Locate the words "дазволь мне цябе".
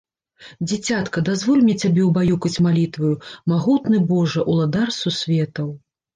1.29-2.05